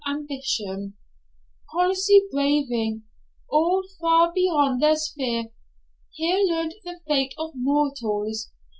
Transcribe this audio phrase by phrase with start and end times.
[0.07, 0.95] Ambition,
[1.71, 3.03] policy, bravery,
[3.51, 5.49] all far beyond their sphere,
[6.09, 8.49] here learned the fate of mortals.